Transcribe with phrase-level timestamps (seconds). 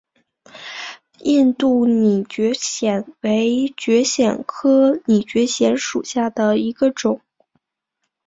[1.19, 7.21] 印度拟蕨藓为蕨藓科拟蕨藓属下的一个种。